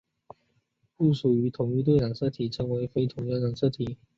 [0.97, 3.99] 不属于同一对的染色体称为非同源染色体。